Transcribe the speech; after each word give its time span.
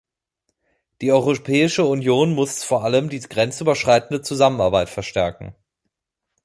Die 1.01 1.11
Europäische 1.11 1.85
Union 1.85 2.33
muss 2.33 2.63
vor 2.63 2.83
allem 2.83 3.07
die 3.09 3.19
grenzüberschreitende 3.19 4.23
Zusammenarbeit 4.23 4.89
verstärken. 4.89 5.53